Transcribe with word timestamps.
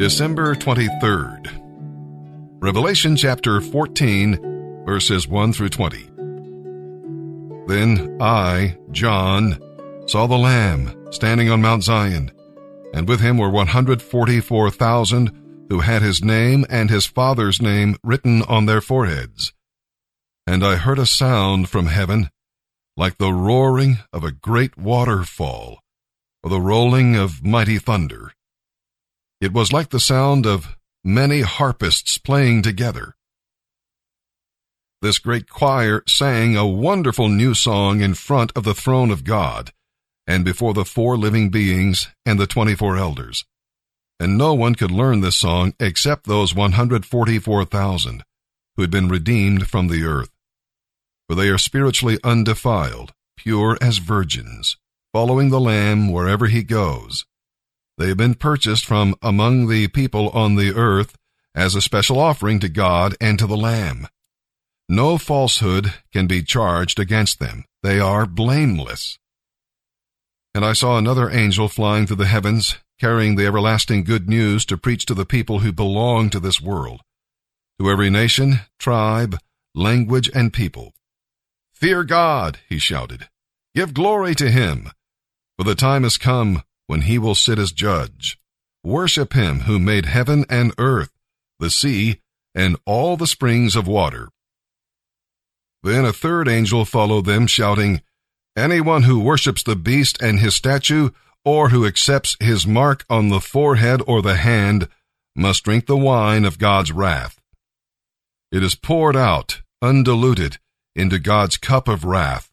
December 0.00 0.54
23rd. 0.54 1.50
Revelation 2.62 3.16
chapter 3.16 3.60
14, 3.60 4.82
verses 4.86 5.28
1 5.28 5.52
through 5.52 5.68
20. 5.68 6.08
Then 7.66 8.16
I, 8.18 8.78
John, 8.92 9.58
saw 10.06 10.26
the 10.26 10.38
Lamb 10.38 11.12
standing 11.12 11.50
on 11.50 11.60
Mount 11.60 11.84
Zion, 11.84 12.32
and 12.94 13.06
with 13.06 13.20
him 13.20 13.36
were 13.36 13.50
144,000 13.50 15.66
who 15.68 15.80
had 15.80 16.00
his 16.00 16.24
name 16.24 16.64
and 16.70 16.88
his 16.88 17.04
father's 17.04 17.60
name 17.60 17.98
written 18.02 18.40
on 18.44 18.64
their 18.64 18.80
foreheads. 18.80 19.52
And 20.46 20.64
I 20.64 20.76
heard 20.76 20.98
a 20.98 21.04
sound 21.04 21.68
from 21.68 21.88
heaven 21.88 22.30
like 22.96 23.18
the 23.18 23.34
roaring 23.34 23.98
of 24.14 24.24
a 24.24 24.32
great 24.32 24.78
waterfall, 24.78 25.80
or 26.42 26.48
the 26.48 26.58
rolling 26.58 27.16
of 27.16 27.44
mighty 27.44 27.76
thunder. 27.76 28.32
It 29.40 29.54
was 29.54 29.72
like 29.72 29.88
the 29.88 30.00
sound 30.00 30.46
of 30.46 30.76
many 31.02 31.40
harpists 31.40 32.18
playing 32.18 32.60
together. 32.60 33.14
This 35.00 35.18
great 35.18 35.48
choir 35.48 36.02
sang 36.06 36.56
a 36.56 36.66
wonderful 36.66 37.30
new 37.30 37.54
song 37.54 38.02
in 38.02 38.12
front 38.12 38.52
of 38.54 38.64
the 38.64 38.74
throne 38.74 39.10
of 39.10 39.24
God 39.24 39.72
and 40.26 40.44
before 40.44 40.74
the 40.74 40.84
four 40.84 41.16
living 41.16 41.48
beings 41.48 42.06
and 42.26 42.38
the 42.38 42.46
twenty-four 42.46 42.98
elders. 42.98 43.46
And 44.20 44.36
no 44.36 44.52
one 44.52 44.74
could 44.74 44.90
learn 44.90 45.22
this 45.22 45.36
song 45.36 45.72
except 45.80 46.26
those 46.26 46.54
144,000 46.54 48.22
who 48.76 48.82
had 48.82 48.90
been 48.90 49.08
redeemed 49.08 49.68
from 49.68 49.88
the 49.88 50.04
earth. 50.04 50.30
For 51.26 51.34
they 51.34 51.48
are 51.48 51.56
spiritually 51.56 52.18
undefiled, 52.22 53.14
pure 53.38 53.78
as 53.80 53.98
virgins, 53.98 54.76
following 55.14 55.48
the 55.48 55.60
Lamb 55.60 56.12
wherever 56.12 56.46
he 56.46 56.62
goes. 56.62 57.24
They 58.00 58.08
have 58.08 58.16
been 58.16 58.34
purchased 58.34 58.86
from 58.86 59.14
among 59.20 59.68
the 59.68 59.86
people 59.88 60.30
on 60.30 60.54
the 60.54 60.74
earth 60.74 61.18
as 61.54 61.74
a 61.74 61.82
special 61.82 62.18
offering 62.18 62.58
to 62.60 62.70
God 62.70 63.14
and 63.20 63.38
to 63.38 63.46
the 63.46 63.58
Lamb. 63.58 64.08
No 64.88 65.18
falsehood 65.18 65.92
can 66.10 66.26
be 66.26 66.42
charged 66.42 66.98
against 66.98 67.40
them. 67.40 67.66
They 67.82 68.00
are 68.00 68.24
blameless. 68.24 69.18
And 70.54 70.64
I 70.64 70.72
saw 70.72 70.96
another 70.96 71.28
angel 71.28 71.68
flying 71.68 72.06
through 72.06 72.16
the 72.16 72.24
heavens, 72.24 72.76
carrying 72.98 73.36
the 73.36 73.44
everlasting 73.44 74.04
good 74.04 74.30
news 74.30 74.64
to 74.64 74.78
preach 74.78 75.04
to 75.04 75.14
the 75.14 75.26
people 75.26 75.58
who 75.58 75.70
belong 75.70 76.30
to 76.30 76.40
this 76.40 76.58
world, 76.58 77.02
to 77.78 77.90
every 77.90 78.08
nation, 78.08 78.60
tribe, 78.78 79.36
language, 79.74 80.30
and 80.34 80.54
people. 80.54 80.94
Fear 81.74 82.04
God, 82.04 82.60
he 82.66 82.78
shouted. 82.78 83.28
Give 83.74 83.92
glory 83.92 84.34
to 84.36 84.50
him, 84.50 84.90
for 85.58 85.64
the 85.64 85.74
time 85.74 86.04
has 86.04 86.16
come 86.16 86.62
when 86.90 87.02
he 87.02 87.18
will 87.18 87.36
sit 87.36 87.56
as 87.56 87.70
judge. 87.70 88.36
Worship 88.82 89.32
him 89.32 89.60
who 89.60 89.78
made 89.78 90.06
heaven 90.06 90.44
and 90.50 90.74
earth, 90.76 91.12
the 91.60 91.70
sea, 91.70 92.18
and 92.52 92.76
all 92.84 93.16
the 93.16 93.28
springs 93.28 93.76
of 93.76 93.86
water. 93.86 94.28
Then 95.84 96.04
a 96.04 96.12
third 96.12 96.48
angel 96.48 96.84
followed 96.84 97.26
them, 97.26 97.46
shouting, 97.46 98.02
Anyone 98.56 99.04
who 99.04 99.20
worships 99.20 99.62
the 99.62 99.76
beast 99.76 100.20
and 100.20 100.40
his 100.40 100.56
statue, 100.56 101.10
or 101.44 101.68
who 101.68 101.86
accepts 101.86 102.36
his 102.40 102.66
mark 102.66 103.04
on 103.08 103.28
the 103.28 103.40
forehead 103.40 104.02
or 104.08 104.20
the 104.20 104.38
hand, 104.38 104.88
must 105.36 105.62
drink 105.62 105.86
the 105.86 105.96
wine 105.96 106.44
of 106.44 106.58
God's 106.58 106.90
wrath. 106.90 107.40
It 108.50 108.64
is 108.64 108.74
poured 108.74 109.14
out, 109.14 109.62
undiluted, 109.80 110.58
into 110.96 111.20
God's 111.20 111.56
cup 111.56 111.86
of 111.86 112.04
wrath 112.04 112.49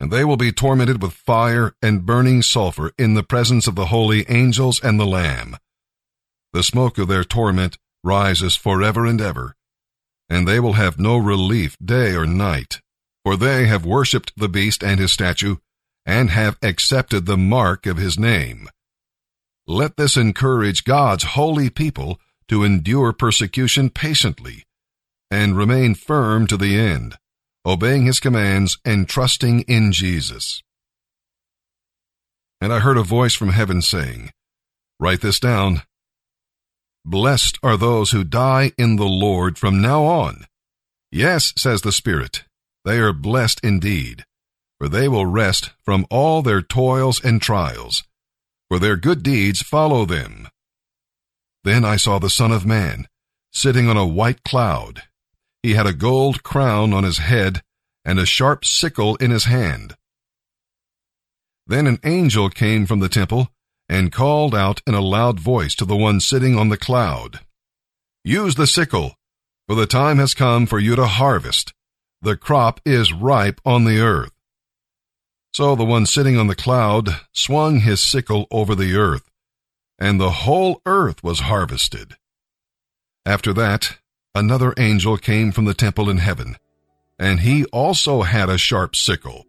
and 0.00 0.10
they 0.10 0.24
will 0.24 0.38
be 0.38 0.50
tormented 0.50 1.02
with 1.02 1.12
fire 1.12 1.74
and 1.82 2.06
burning 2.06 2.40
sulfur 2.40 2.90
in 2.96 3.12
the 3.12 3.22
presence 3.22 3.66
of 3.66 3.74
the 3.74 3.86
holy 3.86 4.24
angels 4.30 4.80
and 4.82 4.98
the 4.98 5.06
Lamb. 5.06 5.56
The 6.54 6.62
smoke 6.62 6.96
of 6.96 7.06
their 7.06 7.22
torment 7.22 7.76
rises 8.02 8.56
forever 8.56 9.04
and 9.04 9.20
ever, 9.20 9.54
and 10.28 10.48
they 10.48 10.58
will 10.58 10.72
have 10.72 10.98
no 10.98 11.18
relief 11.18 11.76
day 11.84 12.14
or 12.14 12.24
night, 12.24 12.80
for 13.24 13.36
they 13.36 13.66
have 13.66 13.84
worshipped 13.84 14.32
the 14.36 14.48
beast 14.48 14.82
and 14.82 14.98
his 14.98 15.12
statue, 15.12 15.56
and 16.06 16.30
have 16.30 16.56
accepted 16.62 17.26
the 17.26 17.36
mark 17.36 17.84
of 17.84 17.98
his 17.98 18.18
name. 18.18 18.68
Let 19.66 19.98
this 19.98 20.16
encourage 20.16 20.84
God's 20.84 21.24
holy 21.24 21.68
people 21.68 22.18
to 22.48 22.64
endure 22.64 23.12
persecution 23.12 23.90
patiently, 23.90 24.64
and 25.30 25.56
remain 25.56 25.94
firm 25.94 26.46
to 26.46 26.56
the 26.56 26.76
end 26.76 27.18
obeying 27.66 28.06
his 28.06 28.20
commands, 28.20 28.78
and 28.84 29.08
trusting 29.08 29.60
in 29.62 29.92
Jesus. 29.92 30.62
And 32.60 32.72
I 32.72 32.80
heard 32.80 32.96
a 32.96 33.02
voice 33.02 33.34
from 33.34 33.50
heaven 33.50 33.82
saying, 33.82 34.30
Write 34.98 35.22
this 35.22 35.40
down. 35.40 35.82
Blessed 37.04 37.58
are 37.62 37.76
those 37.76 38.10
who 38.10 38.24
die 38.24 38.72
in 38.76 38.96
the 38.96 39.06
Lord 39.06 39.56
from 39.56 39.80
now 39.80 40.04
on. 40.04 40.44
Yes, 41.10 41.54
says 41.56 41.80
the 41.80 41.92
Spirit, 41.92 42.44
they 42.84 42.98
are 42.98 43.12
blessed 43.12 43.60
indeed, 43.64 44.24
for 44.78 44.88
they 44.88 45.08
will 45.08 45.26
rest 45.26 45.70
from 45.82 46.06
all 46.10 46.42
their 46.42 46.62
toils 46.62 47.22
and 47.24 47.40
trials, 47.40 48.04
for 48.68 48.78
their 48.78 48.96
good 48.96 49.22
deeds 49.22 49.62
follow 49.62 50.04
them. 50.04 50.48
Then 51.64 51.84
I 51.84 51.96
saw 51.96 52.18
the 52.18 52.30
Son 52.30 52.52
of 52.52 52.66
Man, 52.66 53.08
sitting 53.52 53.88
on 53.88 53.96
a 53.96 54.06
white 54.06 54.44
cloud, 54.44 55.02
he 55.62 55.74
had 55.74 55.86
a 55.86 55.92
gold 55.92 56.42
crown 56.42 56.92
on 56.92 57.04
his 57.04 57.18
head 57.18 57.62
and 58.04 58.18
a 58.18 58.26
sharp 58.26 58.64
sickle 58.64 59.16
in 59.16 59.30
his 59.30 59.44
hand. 59.44 59.94
Then 61.66 61.86
an 61.86 62.00
angel 62.04 62.50
came 62.50 62.86
from 62.86 63.00
the 63.00 63.08
temple 63.08 63.48
and 63.88 64.12
called 64.12 64.54
out 64.54 64.80
in 64.86 64.94
a 64.94 65.00
loud 65.00 65.38
voice 65.38 65.74
to 65.76 65.84
the 65.84 65.96
one 65.96 66.20
sitting 66.20 66.56
on 66.56 66.68
the 66.68 66.76
cloud, 66.76 67.40
Use 68.24 68.54
the 68.54 68.66
sickle, 68.66 69.14
for 69.66 69.74
the 69.74 69.86
time 69.86 70.18
has 70.18 70.34
come 70.34 70.66
for 70.66 70.78
you 70.78 70.94
to 70.96 71.06
harvest. 71.06 71.72
The 72.22 72.36
crop 72.36 72.80
is 72.84 73.12
ripe 73.12 73.60
on 73.64 73.84
the 73.84 74.00
earth. 74.00 74.32
So 75.54 75.74
the 75.74 75.84
one 75.84 76.06
sitting 76.06 76.36
on 76.36 76.46
the 76.46 76.54
cloud 76.54 77.20
swung 77.32 77.80
his 77.80 78.02
sickle 78.02 78.46
over 78.50 78.74
the 78.74 78.94
earth, 78.94 79.30
and 79.98 80.20
the 80.20 80.30
whole 80.30 80.82
earth 80.84 81.24
was 81.24 81.40
harvested. 81.40 82.16
After 83.24 83.52
that, 83.54 83.98
another 84.34 84.74
angel 84.76 85.16
came 85.16 85.52
from 85.52 85.64
the 85.64 85.74
temple 85.74 86.08
in 86.08 86.18
heaven, 86.18 86.56
and 87.18 87.40
he 87.40 87.64
also 87.66 88.22
had 88.22 88.48
a 88.48 88.58
sharp 88.58 88.94
sickle. 88.94 89.46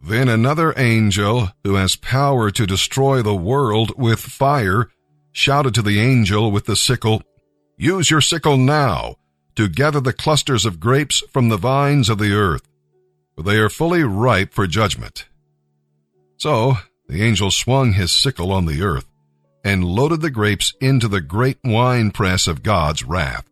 Then 0.00 0.28
another 0.28 0.74
angel, 0.76 1.50
who 1.64 1.74
has 1.74 1.96
power 1.96 2.50
to 2.50 2.66
destroy 2.66 3.22
the 3.22 3.34
world 3.34 3.92
with 3.98 4.20
fire, 4.20 4.88
shouted 5.32 5.74
to 5.74 5.82
the 5.82 6.00
angel 6.00 6.50
with 6.50 6.66
the 6.66 6.76
sickle, 6.76 7.22
Use 7.76 8.10
your 8.10 8.20
sickle 8.20 8.56
now 8.56 9.16
to 9.54 9.68
gather 9.68 10.00
the 10.00 10.12
clusters 10.12 10.64
of 10.64 10.80
grapes 10.80 11.22
from 11.32 11.48
the 11.48 11.56
vines 11.56 12.08
of 12.08 12.18
the 12.18 12.32
earth, 12.32 12.62
for 13.34 13.42
they 13.42 13.56
are 13.56 13.68
fully 13.68 14.02
ripe 14.02 14.52
for 14.52 14.66
judgment. 14.66 15.26
So 16.36 16.74
the 17.08 17.22
angel 17.22 17.50
swung 17.50 17.92
his 17.92 18.12
sickle 18.12 18.52
on 18.52 18.66
the 18.66 18.82
earth 18.82 19.06
and 19.64 19.84
loaded 19.84 20.20
the 20.20 20.30
grapes 20.30 20.74
into 20.80 21.08
the 21.08 21.20
great 21.20 21.58
winepress 21.64 22.46
of 22.46 22.62
God's 22.62 23.04
wrath 23.04 23.48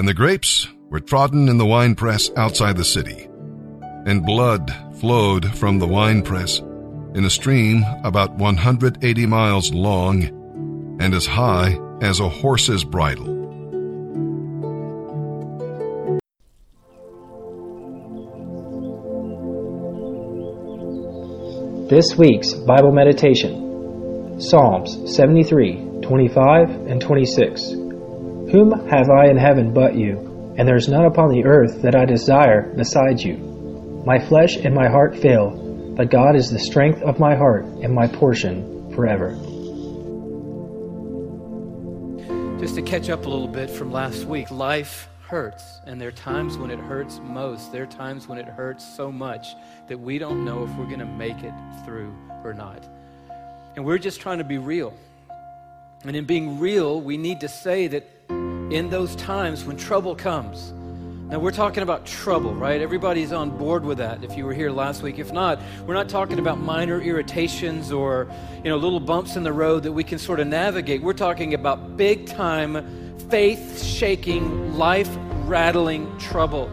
and 0.00 0.08
the 0.08 0.14
grapes 0.14 0.66
were 0.88 0.98
trodden 0.98 1.46
in 1.46 1.58
the 1.58 1.66
winepress 1.66 2.30
outside 2.34 2.74
the 2.74 2.82
city, 2.82 3.28
and 4.06 4.24
blood 4.24 4.74
flowed 4.98 5.44
from 5.58 5.78
the 5.78 5.86
winepress 5.86 6.60
in 7.14 7.26
a 7.26 7.28
stream 7.28 7.84
about 8.02 8.34
180 8.36 9.26
miles 9.26 9.70
long 9.74 10.22
and 11.02 11.12
as 11.12 11.26
high 11.26 11.78
as 12.00 12.18
a 12.18 12.30
horse's 12.30 12.82
bridle. 12.82 13.26
This 21.90 22.16
week's 22.16 22.54
Bible 22.54 22.92
meditation 22.92 24.40
Psalms 24.40 25.14
73, 25.14 26.00
25, 26.00 26.70
and 26.86 27.02
26. 27.02 27.79
Whom 28.52 28.72
have 28.88 29.08
I 29.08 29.28
in 29.28 29.36
heaven 29.36 29.72
but 29.72 29.94
you? 29.94 30.54
And 30.58 30.66
there 30.66 30.76
is 30.76 30.88
none 30.88 31.04
upon 31.04 31.30
the 31.30 31.44
earth 31.44 31.82
that 31.82 31.94
I 31.94 32.04
desire 32.04 32.72
besides 32.76 33.24
you. 33.24 33.36
My 34.04 34.18
flesh 34.18 34.56
and 34.56 34.74
my 34.74 34.88
heart 34.88 35.16
fail, 35.16 35.94
but 35.96 36.10
God 36.10 36.34
is 36.34 36.50
the 36.50 36.58
strength 36.58 37.00
of 37.02 37.20
my 37.20 37.36
heart 37.36 37.64
and 37.64 37.94
my 37.94 38.08
portion 38.08 38.92
forever. 38.92 39.30
Just 42.58 42.74
to 42.74 42.82
catch 42.82 43.08
up 43.08 43.24
a 43.24 43.28
little 43.28 43.46
bit 43.46 43.70
from 43.70 43.92
last 43.92 44.24
week, 44.24 44.50
life 44.50 45.08
hurts, 45.28 45.78
and 45.86 46.00
there 46.00 46.08
are 46.08 46.12
times 46.12 46.58
when 46.58 46.72
it 46.72 46.80
hurts 46.80 47.20
most. 47.22 47.70
There 47.70 47.84
are 47.84 47.86
times 47.86 48.26
when 48.26 48.38
it 48.38 48.46
hurts 48.46 48.84
so 48.84 49.12
much 49.12 49.54
that 49.86 49.98
we 49.98 50.18
don't 50.18 50.44
know 50.44 50.64
if 50.64 50.70
we're 50.70 50.86
going 50.86 50.98
to 50.98 51.06
make 51.06 51.44
it 51.44 51.54
through 51.84 52.12
or 52.42 52.52
not. 52.52 52.84
And 53.76 53.84
we're 53.84 53.98
just 53.98 54.20
trying 54.20 54.38
to 54.38 54.44
be 54.44 54.58
real. 54.58 54.92
And 56.04 56.16
in 56.16 56.24
being 56.24 56.58
real, 56.58 57.00
we 57.00 57.16
need 57.16 57.40
to 57.40 57.48
say 57.48 57.86
that 57.86 58.08
in 58.70 58.88
those 58.88 59.16
times 59.16 59.64
when 59.64 59.76
trouble 59.76 60.14
comes, 60.14 60.72
Now, 61.30 61.38
we're 61.38 61.52
talking 61.52 61.84
about 61.84 62.06
trouble, 62.06 62.54
right? 62.56 62.80
Everybody's 62.80 63.30
on 63.30 63.56
board 63.56 63.84
with 63.84 63.98
that 63.98 64.24
if 64.24 64.36
you 64.36 64.44
were 64.44 64.52
here 64.52 64.70
last 64.72 65.00
week. 65.00 65.20
If 65.20 65.32
not, 65.32 65.60
we're 65.86 65.94
not 65.94 66.08
talking 66.08 66.40
about 66.40 66.58
minor 66.58 67.00
irritations 67.00 67.92
or, 67.92 68.26
you 68.64 68.68
know, 68.68 68.76
little 68.76 68.98
bumps 68.98 69.36
in 69.36 69.44
the 69.44 69.52
road 69.52 69.84
that 69.84 69.92
we 69.92 70.02
can 70.02 70.18
sort 70.18 70.40
of 70.40 70.48
navigate. 70.48 71.02
We're 71.02 71.12
talking 71.12 71.54
about 71.54 71.96
big 71.96 72.26
time, 72.26 73.18
faith 73.30 73.80
shaking, 73.80 74.76
life 74.76 75.08
rattling 75.46 76.18
trouble. 76.18 76.68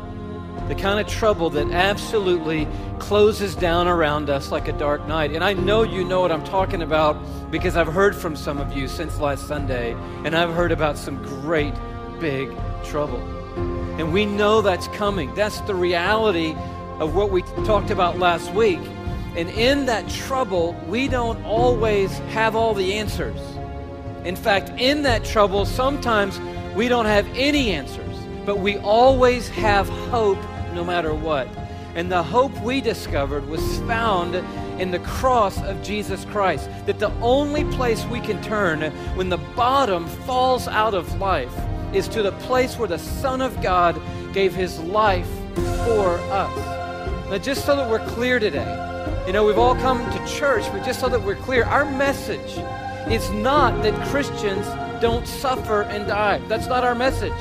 The 0.67 0.75
kind 0.75 0.99
of 0.99 1.07
trouble 1.07 1.49
that 1.51 1.71
absolutely 1.71 2.67
closes 2.99 3.55
down 3.55 3.87
around 3.87 4.29
us 4.29 4.51
like 4.51 4.67
a 4.67 4.73
dark 4.73 5.07
night. 5.07 5.31
And 5.31 5.43
I 5.43 5.53
know 5.53 5.83
you 5.83 6.03
know 6.03 6.21
what 6.21 6.31
I'm 6.31 6.43
talking 6.43 6.81
about 6.81 7.17
because 7.51 7.77
I've 7.77 7.87
heard 7.87 8.15
from 8.15 8.35
some 8.35 8.59
of 8.59 8.75
you 8.75 8.87
since 8.87 9.19
last 9.19 9.47
Sunday, 9.47 9.93
and 10.25 10.35
I've 10.35 10.53
heard 10.53 10.71
about 10.71 10.97
some 10.97 11.21
great 11.23 11.73
big 12.19 12.51
trouble. 12.83 13.21
And 13.97 14.13
we 14.13 14.25
know 14.25 14.61
that's 14.61 14.87
coming. 14.89 15.33
That's 15.35 15.61
the 15.61 15.73
reality 15.75 16.55
of 16.99 17.15
what 17.15 17.31
we 17.31 17.41
talked 17.65 17.89
about 17.89 18.19
last 18.19 18.53
week. 18.53 18.79
And 19.35 19.49
in 19.49 19.85
that 19.85 20.09
trouble, 20.09 20.73
we 20.87 21.07
don't 21.07 21.43
always 21.45 22.17
have 22.29 22.55
all 22.55 22.73
the 22.73 22.93
answers. 22.93 23.39
In 24.23 24.35
fact, 24.35 24.69
in 24.77 25.03
that 25.03 25.23
trouble, 25.23 25.65
sometimes 25.65 26.39
we 26.75 26.87
don't 26.87 27.05
have 27.05 27.27
any 27.35 27.71
answers, 27.71 28.06
but 28.47 28.59
we 28.59 28.77
always 28.77 29.49
have 29.49 29.89
hope 30.09 30.39
no 30.73 30.81
matter 30.81 31.13
what. 31.13 31.49
And 31.95 32.09
the 32.09 32.23
hope 32.23 32.57
we 32.61 32.79
discovered 32.79 33.45
was 33.49 33.79
found 33.79 34.35
in 34.79 34.89
the 34.89 34.99
cross 34.99 35.61
of 35.63 35.83
Jesus 35.83 36.23
Christ. 36.23 36.69
That 36.85 36.97
the 36.97 37.11
only 37.19 37.65
place 37.75 38.05
we 38.05 38.21
can 38.21 38.41
turn 38.41 38.81
when 39.17 39.27
the 39.27 39.37
bottom 39.37 40.07
falls 40.07 40.69
out 40.69 40.93
of 40.93 41.19
life 41.19 41.53
is 41.93 42.07
to 42.07 42.23
the 42.23 42.31
place 42.31 42.77
where 42.77 42.87
the 42.87 42.97
Son 42.97 43.41
of 43.41 43.61
God 43.61 43.99
gave 44.31 44.55
his 44.55 44.79
life 44.79 45.29
for 45.83 46.17
us. 46.31 47.29
Now, 47.29 47.39
just 47.39 47.65
so 47.65 47.75
that 47.75 47.89
we're 47.89 48.07
clear 48.11 48.39
today, 48.39 49.23
you 49.27 49.33
know, 49.33 49.45
we've 49.45 49.57
all 49.57 49.75
come 49.75 50.09
to 50.09 50.25
church, 50.25 50.63
but 50.71 50.85
just 50.85 51.01
so 51.01 51.09
that 51.09 51.21
we're 51.21 51.35
clear, 51.35 51.65
our 51.65 51.83
message 51.83 52.57
is 53.11 53.29
not 53.31 53.83
that 53.83 54.07
Christians 54.07 54.65
don't 55.01 55.27
suffer 55.27 55.81
and 55.81 56.07
die. 56.07 56.37
That's 56.47 56.67
not 56.67 56.85
our 56.85 56.95
message. 56.95 57.33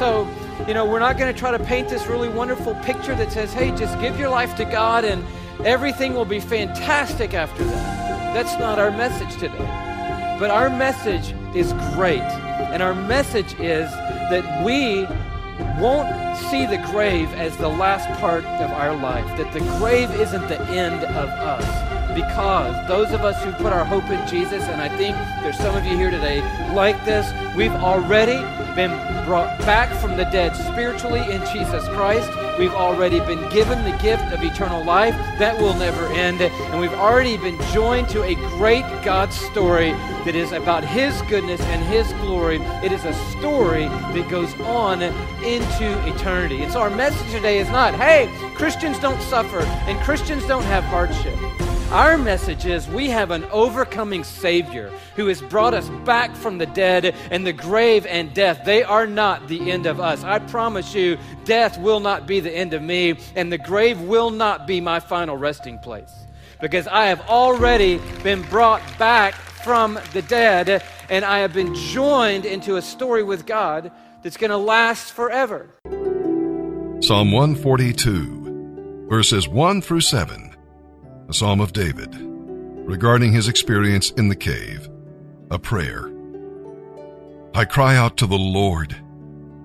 So, 0.00 0.26
you 0.66 0.72
know, 0.72 0.86
we're 0.86 0.98
not 0.98 1.18
going 1.18 1.30
to 1.30 1.38
try 1.38 1.50
to 1.50 1.62
paint 1.62 1.90
this 1.90 2.06
really 2.06 2.30
wonderful 2.30 2.74
picture 2.76 3.14
that 3.16 3.30
says, 3.32 3.52
hey, 3.52 3.70
just 3.76 4.00
give 4.00 4.18
your 4.18 4.30
life 4.30 4.56
to 4.56 4.64
God 4.64 5.04
and 5.04 5.22
everything 5.62 6.14
will 6.14 6.24
be 6.24 6.40
fantastic 6.40 7.34
after 7.34 7.62
that. 7.64 8.32
That's 8.32 8.58
not 8.58 8.78
our 8.78 8.90
message 8.90 9.38
today. 9.38 9.58
But 10.38 10.50
our 10.50 10.70
message 10.70 11.34
is 11.54 11.74
great. 11.94 12.22
And 12.22 12.82
our 12.82 12.94
message 12.94 13.52
is 13.60 13.90
that 13.90 14.64
we 14.64 15.04
won't 15.78 16.38
see 16.46 16.64
the 16.64 16.82
grave 16.90 17.28
as 17.34 17.54
the 17.58 17.68
last 17.68 18.08
part 18.20 18.46
of 18.46 18.70
our 18.70 18.96
life, 18.96 19.26
that 19.36 19.52
the 19.52 19.60
grave 19.76 20.10
isn't 20.12 20.48
the 20.48 20.62
end 20.62 21.04
of 21.04 21.28
us. 21.28 21.99
Because 22.14 22.88
those 22.88 23.12
of 23.12 23.22
us 23.22 23.42
who 23.44 23.52
put 23.52 23.72
our 23.72 23.84
hope 23.84 24.08
in 24.10 24.26
Jesus, 24.26 24.64
and 24.64 24.80
I 24.80 24.88
think 24.96 25.16
there's 25.42 25.56
some 25.56 25.76
of 25.76 25.84
you 25.84 25.96
here 25.96 26.10
today 26.10 26.40
like 26.72 27.04
this, 27.04 27.32
we've 27.56 27.72
already 27.72 28.38
been 28.74 28.90
brought 29.24 29.58
back 29.60 29.94
from 30.00 30.16
the 30.16 30.24
dead 30.24 30.56
spiritually 30.56 31.20
in 31.20 31.40
Jesus 31.52 31.86
Christ. 31.88 32.28
We've 32.58 32.74
already 32.74 33.20
been 33.20 33.48
given 33.48 33.82
the 33.84 33.96
gift 33.98 34.32
of 34.32 34.42
eternal 34.42 34.84
life 34.84 35.14
that 35.38 35.56
will 35.56 35.74
never 35.74 36.06
end. 36.08 36.40
And 36.40 36.80
we've 36.80 36.92
already 36.92 37.36
been 37.36 37.58
joined 37.72 38.08
to 38.10 38.22
a 38.24 38.34
great 38.34 38.84
God 39.04 39.32
story 39.32 39.92
that 40.24 40.34
is 40.34 40.52
about 40.52 40.84
His 40.84 41.20
goodness 41.22 41.60
and 41.62 41.82
His 41.84 42.12
glory. 42.14 42.56
It 42.82 42.92
is 42.92 43.04
a 43.04 43.14
story 43.30 43.86
that 43.86 44.28
goes 44.28 44.52
on 44.60 45.02
into 45.02 46.14
eternity. 46.14 46.62
And 46.62 46.72
so 46.72 46.80
our 46.80 46.90
message 46.90 47.30
today 47.30 47.58
is 47.58 47.68
not, 47.70 47.94
hey, 47.94 48.28
Christians 48.54 48.98
don't 48.98 49.20
suffer 49.22 49.60
and 49.60 49.98
Christians 50.00 50.46
don't 50.46 50.64
have 50.64 50.84
hardship. 50.84 51.38
Our 51.90 52.16
message 52.16 52.66
is 52.66 52.86
we 52.86 53.08
have 53.08 53.32
an 53.32 53.42
overcoming 53.46 54.22
Savior 54.22 54.92
who 55.16 55.26
has 55.26 55.42
brought 55.42 55.74
us 55.74 55.88
back 56.04 56.36
from 56.36 56.58
the 56.58 56.66
dead 56.66 57.16
and 57.32 57.44
the 57.44 57.52
grave 57.52 58.06
and 58.06 58.32
death. 58.32 58.64
They 58.64 58.84
are 58.84 59.08
not 59.08 59.48
the 59.48 59.72
end 59.72 59.86
of 59.86 59.98
us. 59.98 60.22
I 60.22 60.38
promise 60.38 60.94
you, 60.94 61.18
death 61.44 61.80
will 61.80 61.98
not 61.98 62.28
be 62.28 62.38
the 62.38 62.52
end 62.52 62.74
of 62.74 62.80
me, 62.80 63.18
and 63.34 63.50
the 63.52 63.58
grave 63.58 64.00
will 64.02 64.30
not 64.30 64.68
be 64.68 64.80
my 64.80 65.00
final 65.00 65.36
resting 65.36 65.80
place. 65.80 66.12
Because 66.60 66.86
I 66.86 67.06
have 67.06 67.22
already 67.22 68.00
been 68.22 68.42
brought 68.42 68.82
back 68.96 69.34
from 69.34 69.98
the 70.12 70.22
dead, 70.22 70.84
and 71.08 71.24
I 71.24 71.40
have 71.40 71.52
been 71.52 71.74
joined 71.74 72.46
into 72.46 72.76
a 72.76 72.82
story 72.82 73.24
with 73.24 73.46
God 73.46 73.90
that's 74.22 74.36
going 74.36 74.52
to 74.52 74.58
last 74.58 75.12
forever. 75.12 75.68
Psalm 77.02 77.32
142, 77.32 79.06
verses 79.10 79.48
1 79.48 79.82
through 79.82 80.02
7 80.02 80.49
a 81.30 81.32
psalm 81.32 81.60
of 81.60 81.72
David, 81.72 82.12
regarding 82.88 83.32
his 83.32 83.46
experience 83.46 84.10
in 84.10 84.28
the 84.28 84.34
cave, 84.34 84.90
a 85.52 85.60
prayer. 85.60 86.10
I 87.54 87.64
cry 87.64 87.94
out 87.94 88.16
to 88.16 88.26
the 88.26 88.36
Lord. 88.36 88.96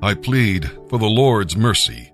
I 0.03 0.13
plead 0.13 0.69
for 0.89 0.99
the 0.99 1.09
Lord's 1.09 1.57
mercy. 1.57 2.13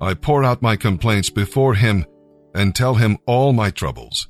I 0.00 0.14
pour 0.14 0.44
out 0.44 0.62
my 0.62 0.76
complaints 0.76 1.28
before 1.28 1.74
him 1.74 2.06
and 2.54 2.72
tell 2.72 2.94
him 2.94 3.18
all 3.26 3.52
my 3.52 3.70
troubles. 3.70 4.28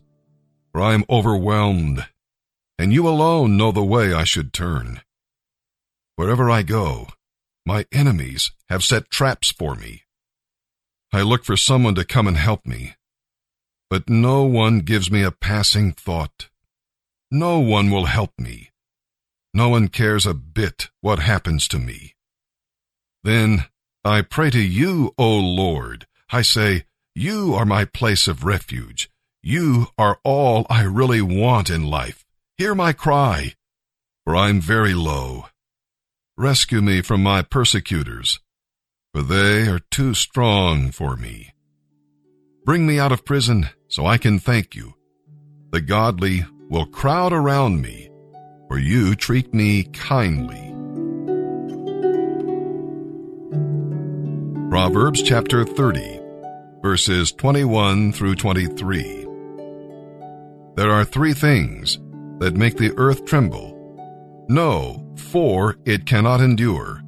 For 0.72 0.80
I 0.80 0.94
am 0.94 1.04
overwhelmed, 1.10 2.06
and 2.78 2.90
you 2.90 3.06
alone 3.06 3.58
know 3.58 3.70
the 3.70 3.84
way 3.84 4.14
I 4.14 4.24
should 4.24 4.54
turn. 4.54 5.02
Wherever 6.16 6.48
I 6.48 6.62
go, 6.62 7.08
my 7.66 7.84
enemies 7.92 8.50
have 8.70 8.82
set 8.82 9.10
traps 9.10 9.50
for 9.50 9.74
me. 9.74 10.04
I 11.12 11.20
look 11.20 11.44
for 11.44 11.56
someone 11.58 11.96
to 11.96 12.04
come 12.06 12.26
and 12.26 12.38
help 12.38 12.64
me, 12.64 12.94
but 13.90 14.08
no 14.08 14.43
one 14.44 14.81
gives 14.81 15.11
me 15.11 15.23
a 15.23 15.31
passing 15.31 15.93
thought. 15.93 16.49
No 17.31 17.58
one 17.58 17.90
will 17.90 18.06
help 18.06 18.32
me. 18.38 18.70
No 19.55 19.69
one 19.70 19.88
cares 19.88 20.26
a 20.26 20.35
bit 20.35 20.90
what 21.00 21.19
happens 21.19 21.67
to 21.69 21.79
me. 21.79 22.14
Then 23.25 23.67
I 24.05 24.23
pray 24.23 24.50
to 24.50 24.61
you, 24.61 25.14
O 25.19 25.38
Lord. 25.38 26.06
I 26.31 26.43
say, 26.43 26.85
You 27.14 27.55
are 27.55 27.64
my 27.64 27.85
place 27.85 28.29
of 28.29 28.44
refuge. 28.44 29.11
You 29.43 29.88
are 29.96 30.19
all 30.25 30.67
I 30.69 30.82
really 30.82 31.23
want 31.23 31.70
in 31.70 31.84
life. 31.84 32.26
Hear 32.56 32.75
my 32.75 32.93
cry, 32.93 33.55
for 34.25 34.37
I 34.37 34.50
am 34.50 34.61
very 34.61 34.94
low. 34.94 35.46
Rescue 36.37 36.82
me 36.82 37.02
from 37.02 37.23
my 37.23 37.43
persecutors, 37.43 38.41
for 39.12 39.23
they 39.23 39.67
are 39.69 39.81
too 39.91 40.12
strong 40.14 40.91
for 40.91 41.17
me. 41.17 41.55
Bring 42.64 42.87
me 42.87 42.99
out 42.99 43.12
of 43.12 43.25
prison 43.25 43.70
so 43.88 44.06
I 44.06 44.19
can 44.19 44.38
thank 44.38 44.75
you. 44.75 44.94
The 45.73 45.81
godly 45.81 46.44
will 46.69 46.87
crowd 46.87 47.32
around 47.32 47.81
me, 47.81 48.11
for 48.69 48.79
you 48.79 49.14
treat 49.14 49.52
me 49.52 49.85
kindly. 49.85 50.67
Proverbs 54.69 55.22
chapter 55.22 55.65
30, 55.65 56.20
verses 56.82 57.32
21 57.32 58.12
through 58.12 58.34
23. 58.34 59.27
There 60.77 60.91
are 60.91 61.05
three 61.05 61.32
things 61.32 61.98
that 62.39 62.56
make 62.56 62.77
the 62.77 62.93
earth 62.98 63.24
tremble. 63.24 63.74
No, 64.48 65.15
four 65.17 65.77
it 65.86 66.06
cannot 66.06 66.41
endure. 66.41 67.03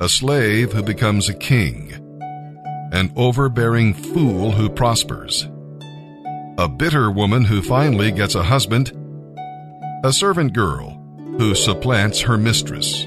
A 0.00 0.08
slave 0.08 0.72
who 0.72 0.82
becomes 0.82 1.28
a 1.28 1.34
king, 1.34 1.92
an 2.92 3.12
overbearing 3.16 3.94
fool 3.94 4.50
who 4.50 4.68
prospers 4.68 5.48
a 6.56 6.68
bitter 6.68 7.10
woman 7.10 7.44
who 7.44 7.60
finally 7.60 8.12
gets 8.12 8.36
a 8.36 8.42
husband, 8.42 8.92
a 10.04 10.12
servant 10.12 10.52
girl 10.52 11.00
who 11.38 11.54
supplants 11.54 12.20
her 12.20 12.38
mistress. 12.38 13.06